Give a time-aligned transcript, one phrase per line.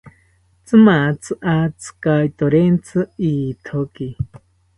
[0.65, 4.07] Tzimatzi atzikaitorentzi ithoki